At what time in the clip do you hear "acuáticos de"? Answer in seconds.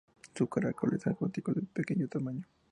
1.05-1.61